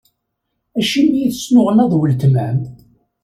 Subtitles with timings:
[0.79, 2.59] Acimi i tesnuɣnaḍ weltma-m?